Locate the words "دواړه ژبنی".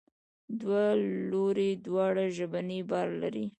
1.85-2.81